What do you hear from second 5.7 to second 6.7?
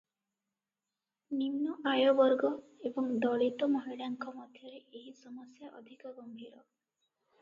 ଅଧିକ ଗମ୍ଭୀର।